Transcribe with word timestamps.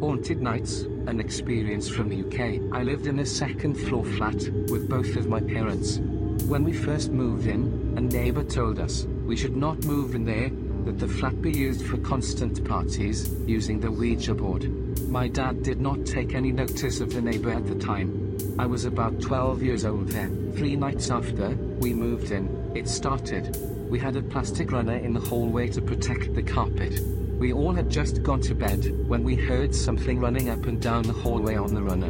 Haunted 0.00 0.42
Nights, 0.42 0.82
an 1.06 1.20
experience 1.20 1.88
from 1.88 2.10
the 2.10 2.20
UK. 2.20 2.60
I 2.72 2.82
lived 2.82 3.06
in 3.06 3.20
a 3.20 3.26
second 3.26 3.74
floor 3.74 4.04
flat 4.04 4.36
with 4.68 4.90
both 4.90 5.16
of 5.16 5.26
my 5.26 5.40
parents. 5.40 5.98
When 6.48 6.64
we 6.64 6.74
first 6.74 7.10
moved 7.10 7.46
in, 7.46 7.94
a 7.96 8.00
neighbor 8.02 8.44
told 8.44 8.78
us 8.78 9.06
we 9.24 9.36
should 9.36 9.56
not 9.56 9.84
move 9.84 10.14
in 10.14 10.26
there, 10.26 10.50
that 10.84 10.98
the 10.98 11.08
flat 11.08 11.40
be 11.40 11.50
used 11.50 11.86
for 11.86 11.96
constant 11.98 12.62
parties, 12.64 13.32
using 13.46 13.80
the 13.80 13.90
Ouija 13.90 14.34
board. 14.34 14.70
My 15.08 15.28
dad 15.28 15.62
did 15.62 15.80
not 15.80 16.04
take 16.04 16.34
any 16.34 16.52
notice 16.52 17.00
of 17.00 17.14
the 17.14 17.22
neighbor 17.22 17.50
at 17.50 17.66
the 17.66 17.74
time. 17.74 18.36
I 18.58 18.66
was 18.66 18.84
about 18.84 19.20
12 19.20 19.62
years 19.62 19.86
old 19.86 20.08
then. 20.08 20.52
Three 20.56 20.76
nights 20.76 21.10
after 21.10 21.56
we 21.80 21.94
moved 21.94 22.32
in, 22.32 22.72
it 22.74 22.86
started. 22.86 23.75
We 23.88 24.00
had 24.00 24.16
a 24.16 24.22
plastic 24.22 24.72
runner 24.72 24.96
in 24.96 25.12
the 25.12 25.20
hallway 25.20 25.68
to 25.68 25.80
protect 25.80 26.34
the 26.34 26.42
carpet. 26.42 27.00
We 27.38 27.52
all 27.52 27.72
had 27.72 27.88
just 27.88 28.22
gone 28.22 28.40
to 28.42 28.54
bed 28.54 29.06
when 29.06 29.22
we 29.22 29.36
heard 29.36 29.72
something 29.72 30.18
running 30.18 30.48
up 30.48 30.66
and 30.66 30.82
down 30.82 31.02
the 31.02 31.12
hallway 31.12 31.54
on 31.54 31.72
the 31.72 31.82
runner. 31.82 32.08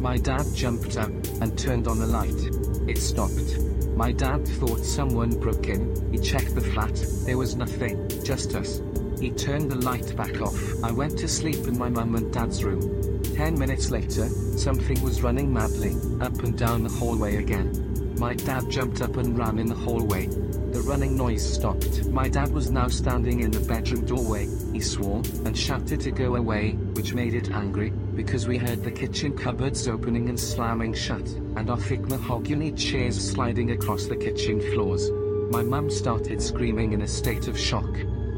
My 0.00 0.16
dad 0.16 0.46
jumped 0.54 0.96
up 0.96 1.10
and 1.42 1.58
turned 1.58 1.86
on 1.86 1.98
the 1.98 2.06
light. 2.06 2.88
It 2.88 2.96
stopped. 2.96 3.58
My 3.94 4.10
dad 4.12 4.48
thought 4.48 4.78
someone 4.78 5.38
broke 5.38 5.68
in. 5.68 6.10
He 6.12 6.18
checked 6.18 6.54
the 6.54 6.62
flat. 6.62 6.94
There 7.26 7.36
was 7.36 7.56
nothing, 7.56 8.08
just 8.24 8.54
us. 8.54 8.80
He 9.20 9.30
turned 9.30 9.70
the 9.70 9.76
light 9.84 10.16
back 10.16 10.40
off. 10.40 10.58
I 10.82 10.92
went 10.92 11.18
to 11.18 11.28
sleep 11.28 11.66
in 11.66 11.76
my 11.76 11.88
mum 11.88 12.14
and 12.14 12.32
dad's 12.32 12.64
room. 12.64 13.22
Ten 13.34 13.58
minutes 13.58 13.90
later, 13.90 14.28
something 14.56 15.02
was 15.02 15.22
running 15.22 15.52
madly 15.52 15.96
up 16.20 16.38
and 16.42 16.56
down 16.56 16.84
the 16.84 16.90
hallway 16.90 17.36
again. 17.36 17.87
My 18.18 18.34
dad 18.34 18.68
jumped 18.68 19.00
up 19.00 19.16
and 19.16 19.38
ran 19.38 19.60
in 19.60 19.68
the 19.68 19.76
hallway. 19.76 20.26
The 20.26 20.82
running 20.84 21.16
noise 21.16 21.54
stopped. 21.54 22.08
My 22.08 22.28
dad 22.28 22.52
was 22.52 22.68
now 22.68 22.88
standing 22.88 23.40
in 23.40 23.52
the 23.52 23.60
bedroom 23.60 24.04
doorway. 24.06 24.48
He 24.72 24.80
swore 24.80 25.22
and 25.44 25.56
shouted 25.56 26.00
to 26.00 26.10
go 26.10 26.34
away, 26.34 26.72
which 26.72 27.14
made 27.14 27.34
it 27.34 27.52
angry, 27.52 27.90
because 27.90 28.48
we 28.48 28.58
heard 28.58 28.82
the 28.82 28.90
kitchen 28.90 29.36
cupboards 29.36 29.86
opening 29.86 30.28
and 30.28 30.38
slamming 30.38 30.94
shut, 30.94 31.28
and 31.54 31.70
our 31.70 31.76
thick 31.76 32.00
mahogany 32.08 32.72
chairs 32.72 33.30
sliding 33.30 33.70
across 33.70 34.06
the 34.06 34.16
kitchen 34.16 34.60
floors. 34.72 35.12
My 35.52 35.62
mum 35.62 35.88
started 35.88 36.42
screaming 36.42 36.94
in 36.94 37.02
a 37.02 37.08
state 37.08 37.46
of 37.46 37.56
shock. 37.56 37.88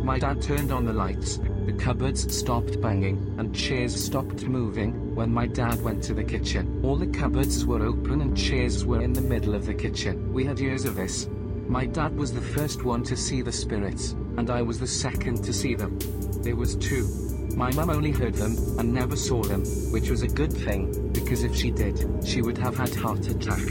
My 0.03 0.19
dad 0.19 0.43
turned 0.43 0.73
on 0.73 0.85
the 0.85 0.93
lights, 0.93 1.39
the 1.67 1.73
cupboards 1.73 2.35
stopped 2.35 2.81
banging, 2.81 3.35
and 3.39 3.55
chairs 3.55 3.95
stopped 3.95 4.45
moving, 4.45 5.15
when 5.15 5.33
my 5.33 5.47
dad 5.47 5.83
went 5.83 6.03
to 6.05 6.15
the 6.15 6.25
kitchen. 6.25 6.81
All 6.83 6.97
the 6.97 7.07
cupboards 7.07 7.65
were 7.67 7.85
open 7.85 8.21
and 8.21 8.37
chairs 8.37 8.85
were 8.85 9.03
in 9.03 9.13
the 9.13 9.21
middle 9.21 9.55
of 9.55 9.67
the 9.67 9.75
kitchen. 9.75 10.33
We 10.33 10.45
had 10.45 10.59
years 10.59 10.85
of 10.85 10.97
this, 10.97 11.29
my 11.71 11.87
dad 11.87 12.17
was 12.17 12.33
the 12.33 12.41
first 12.41 12.83
one 12.83 13.05
to 13.05 13.17
see 13.17 13.43
the 13.43 13.53
spirits, 13.53 14.17
and 14.37 14.51
I 14.51 14.61
was 14.61 14.81
the 14.81 14.89
second 14.89 15.45
to 15.45 15.53
see 15.53 15.77
them. 15.77 16.01
There 16.43 16.57
was 16.57 16.75
two. 16.75 17.07
My 17.55 17.71
mum 17.71 17.91
only 17.91 18.11
heard 18.11 18.35
them, 18.35 18.57
and 18.77 18.93
never 18.93 19.15
saw 19.15 19.45
them, 19.45 19.63
which 19.93 20.11
was 20.11 20.23
a 20.23 20.27
good 20.27 20.53
thing, 20.53 21.13
because 21.13 21.45
if 21.45 21.55
she 21.55 21.71
did, 21.71 22.27
she 22.27 22.43
would 22.43 22.59
have 22.59 22.77
had 22.77 22.93
heart 22.97 23.29
attack. 23.29 23.65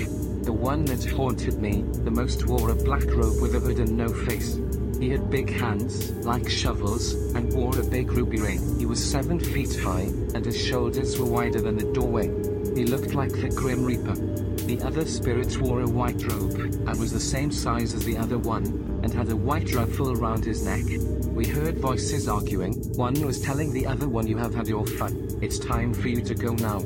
The 0.43 0.53
one 0.53 0.85
that 0.85 1.03
haunted 1.03 1.59
me, 1.59 1.81
the 1.91 2.09
most 2.09 2.47
wore 2.47 2.69
a 2.69 2.75
black 2.75 3.03
robe 3.07 3.41
with 3.41 3.55
a 3.55 3.59
hood 3.59 3.79
and 3.79 3.97
no 3.97 4.07
face. 4.07 4.55
He 4.99 5.09
had 5.09 5.29
big 5.29 5.49
hands, 5.49 6.11
like 6.25 6.49
shovels, 6.49 7.13
and 7.33 7.53
wore 7.53 7.79
a 7.79 7.83
big 7.83 8.11
ruby 8.11 8.41
ring. 8.41 8.77
He 8.77 8.85
was 8.85 9.01
seven 9.01 9.39
feet 9.39 9.73
high, 9.79 10.11
and 10.35 10.45
his 10.45 10.61
shoulders 10.61 11.17
were 11.17 11.25
wider 11.25 11.61
than 11.61 11.77
the 11.77 11.91
doorway. 11.93 12.27
He 12.75 12.85
looked 12.85 13.13
like 13.13 13.31
the 13.31 13.47
Grim 13.47 13.85
Reaper. 13.85 14.15
The 14.65 14.81
other 14.83 15.05
spirits 15.05 15.57
wore 15.57 15.81
a 15.81 15.87
white 15.87 16.21
robe, 16.27 16.53
and 16.85 16.99
was 16.99 17.13
the 17.13 17.19
same 17.19 17.49
size 17.49 17.93
as 17.93 18.03
the 18.03 18.17
other 18.17 18.37
one, 18.37 18.98
and 19.03 19.13
had 19.13 19.29
a 19.29 19.35
white 19.35 19.73
ruffle 19.73 20.11
around 20.11 20.45
his 20.45 20.65
neck. 20.65 20.85
We 21.33 21.45
heard 21.45 21.77
voices 21.77 22.27
arguing, 22.27 22.73
one 22.95 23.19
was 23.25 23.41
telling 23.41 23.71
the 23.71 23.85
other 23.85 24.09
one 24.09 24.27
you 24.27 24.37
have 24.37 24.53
had 24.53 24.67
your 24.67 24.85
fun, 24.85 25.39
it's 25.41 25.59
time 25.59 25.93
for 25.93 26.07
you 26.07 26.21
to 26.21 26.35
go 26.35 26.53
now. 26.53 26.79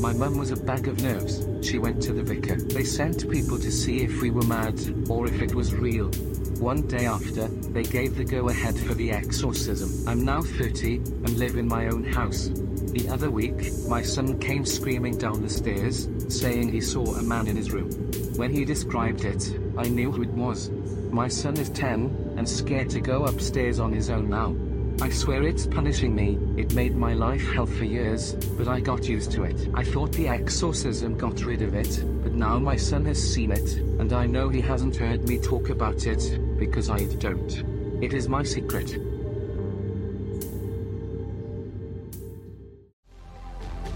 My 0.00 0.12
mum 0.12 0.38
was 0.38 0.50
a 0.50 0.56
bag 0.56 0.88
of 0.88 1.02
nerves, 1.02 1.46
she 1.66 1.78
went 1.78 2.02
to 2.02 2.12
the 2.12 2.22
vicar. 2.22 2.56
They 2.56 2.84
sent 2.84 3.28
people 3.30 3.58
to 3.58 3.70
see 3.70 4.02
if 4.02 4.22
we 4.22 4.30
were 4.30 4.44
mad, 4.44 4.80
or 5.10 5.26
if 5.26 5.42
it 5.42 5.54
was 5.54 5.74
real. 5.74 6.10
One 6.58 6.86
day 6.88 7.06
after, 7.06 7.48
they 7.48 7.84
gave 7.84 8.16
the 8.16 8.24
go-ahead 8.24 8.76
for 8.76 8.94
the 8.94 9.12
exorcism. 9.12 10.08
I'm 10.08 10.24
now 10.24 10.42
30, 10.42 10.96
and 10.96 11.38
live 11.38 11.56
in 11.56 11.68
my 11.68 11.86
own 11.86 12.04
house. 12.04 12.50
The 12.92 13.08
other 13.10 13.30
week, 13.30 13.70
my 13.86 14.02
son 14.02 14.38
came 14.40 14.64
screaming 14.64 15.18
down 15.18 15.42
the 15.42 15.48
stairs, 15.48 16.08
saying 16.28 16.72
he 16.72 16.80
saw 16.80 17.04
a 17.14 17.22
man 17.22 17.46
in 17.46 17.56
his 17.56 17.70
room. 17.70 17.90
When 18.36 18.52
he 18.52 18.64
described 18.64 19.24
it, 19.24 19.56
I 19.76 19.88
knew 19.88 20.10
who 20.10 20.22
it 20.22 20.30
was. 20.30 20.70
My 21.10 21.28
son 21.28 21.56
is 21.56 21.70
10, 21.70 22.34
and 22.36 22.48
scared 22.48 22.90
to 22.90 23.00
go 23.00 23.24
upstairs 23.24 23.80
on 23.80 23.92
his 23.92 24.10
own 24.10 24.28
now. 24.28 24.54
I 25.00 25.10
swear 25.10 25.44
it's 25.44 25.66
punishing 25.66 26.14
me, 26.14 26.38
it 26.56 26.74
made 26.74 26.96
my 26.96 27.14
life 27.14 27.46
hell 27.52 27.66
for 27.66 27.84
years, 27.84 28.34
but 28.56 28.68
I 28.68 28.80
got 28.80 29.08
used 29.08 29.30
to 29.32 29.44
it. 29.44 29.68
I 29.72 29.84
thought 29.84 30.12
the 30.12 30.28
exorcism 30.28 31.16
got 31.16 31.44
rid 31.44 31.62
of 31.62 31.74
it, 31.74 32.02
but 32.22 32.32
now 32.32 32.58
my 32.58 32.76
son 32.76 33.04
has 33.06 33.18
seen 33.18 33.52
it, 33.52 33.76
and 34.00 34.12
I 34.12 34.26
know 34.26 34.48
he 34.48 34.60
hasn't 34.60 34.96
heard 34.96 35.28
me 35.28 35.38
talk 35.38 35.70
about 35.70 36.06
it, 36.06 36.58
because 36.58 36.90
I 36.90 37.04
don't. 37.14 37.64
It 38.02 38.12
is 38.12 38.28
my 38.28 38.42
secret. 38.42 38.98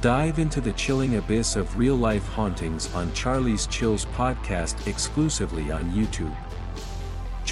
Dive 0.00 0.38
into 0.38 0.60
the 0.60 0.72
chilling 0.72 1.16
abyss 1.16 1.56
of 1.56 1.78
real 1.78 1.94
life 1.94 2.26
hauntings 2.28 2.92
on 2.94 3.12
Charlie's 3.12 3.66
Chills 3.66 4.06
podcast 4.06 4.86
exclusively 4.86 5.70
on 5.70 5.90
YouTube. 5.92 6.34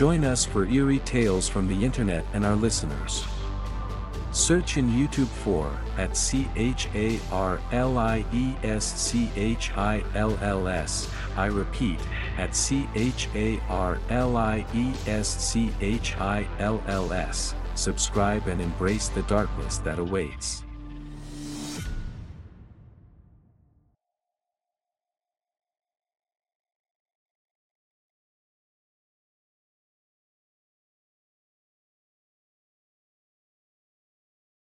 Join 0.00 0.24
us 0.24 0.46
for 0.46 0.64
eerie 0.64 1.00
tales 1.00 1.46
from 1.46 1.68
the 1.68 1.84
internet 1.84 2.24
and 2.32 2.42
our 2.42 2.56
listeners. 2.56 3.26
Search 4.32 4.78
in 4.78 4.88
YouTube 4.88 5.26
for 5.26 5.70
at 5.98 6.16
C 6.16 6.48
H 6.56 6.88
A 6.94 7.20
R 7.30 7.60
L 7.70 7.98
I 7.98 8.24
E 8.32 8.54
S 8.62 8.98
C 8.98 9.30
H 9.36 9.72
I 9.76 10.02
L 10.14 10.38
L 10.40 10.68
S. 10.68 11.06
I 11.36 11.48
repeat, 11.48 12.00
at 12.38 12.56
C 12.56 12.88
H 12.94 13.28
A 13.34 13.60
R 13.68 13.98
L 14.08 14.38
I 14.38 14.64
E 14.72 14.94
S 15.06 15.28
C 15.28 15.70
H 15.82 16.16
I 16.16 16.48
L 16.58 16.82
L 16.86 17.12
S. 17.12 17.54
Subscribe 17.74 18.46
and 18.46 18.62
embrace 18.62 19.10
the 19.10 19.22
darkness 19.24 19.76
that 19.80 19.98
awaits. 19.98 20.64